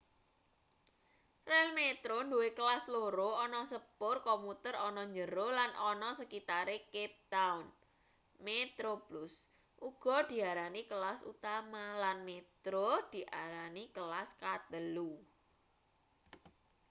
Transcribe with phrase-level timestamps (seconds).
[1.51, 7.63] relmetro nduwe kelas loro ana sepur komuter ana njero lan ana sekitare cape town:
[8.47, 9.33] metroplus
[9.87, 15.11] uga diarani kelas utama lan metro diarani kelas katelu